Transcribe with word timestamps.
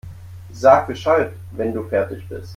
Sag 0.51 0.87
Bescheid, 0.87 1.31
wenn 1.51 1.71
du 1.75 1.83
fertig 1.87 2.27
bist. 2.27 2.49